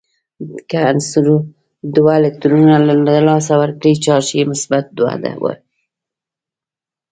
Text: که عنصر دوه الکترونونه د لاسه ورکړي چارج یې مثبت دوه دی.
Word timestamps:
که 0.69 0.77
عنصر 0.91 1.25
دوه 1.95 2.11
الکترونونه 2.19 2.77
د 3.07 3.09
لاسه 3.27 3.53
ورکړي 3.61 3.93
چارج 4.03 4.27
یې 4.37 4.43
مثبت 4.51 4.85
دوه 4.97 5.15
دی. 5.23 5.33